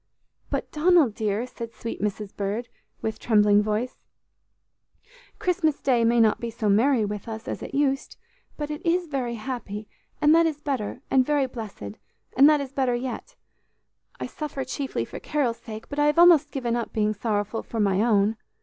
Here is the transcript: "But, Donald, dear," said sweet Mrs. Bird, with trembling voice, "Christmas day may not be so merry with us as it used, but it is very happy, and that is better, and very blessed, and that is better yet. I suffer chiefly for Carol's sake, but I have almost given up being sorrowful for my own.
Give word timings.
"But, 0.49 0.71
Donald, 0.71 1.13
dear," 1.13 1.45
said 1.45 1.75
sweet 1.75 2.01
Mrs. 2.01 2.35
Bird, 2.35 2.69
with 3.03 3.19
trembling 3.19 3.61
voice, 3.61 3.97
"Christmas 5.37 5.79
day 5.79 6.03
may 6.03 6.19
not 6.19 6.39
be 6.39 6.49
so 6.49 6.69
merry 6.69 7.05
with 7.05 7.27
us 7.27 7.47
as 7.47 7.61
it 7.61 7.75
used, 7.75 8.17
but 8.57 8.71
it 8.71 8.83
is 8.83 9.05
very 9.05 9.35
happy, 9.35 9.87
and 10.19 10.33
that 10.33 10.47
is 10.47 10.59
better, 10.59 11.03
and 11.11 11.23
very 11.23 11.45
blessed, 11.45 11.99
and 12.35 12.49
that 12.49 12.61
is 12.61 12.71
better 12.73 12.95
yet. 12.95 13.35
I 14.19 14.25
suffer 14.25 14.63
chiefly 14.63 15.05
for 15.05 15.19
Carol's 15.19 15.57
sake, 15.59 15.87
but 15.87 15.99
I 15.99 16.07
have 16.07 16.17
almost 16.17 16.49
given 16.49 16.75
up 16.75 16.91
being 16.91 17.13
sorrowful 17.13 17.61
for 17.61 17.79
my 17.79 18.01
own. 18.01 18.37